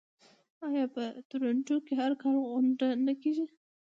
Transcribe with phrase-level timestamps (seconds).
[0.67, 3.45] آیا په تورنټو کې هر کال غونډه نه کیږي؟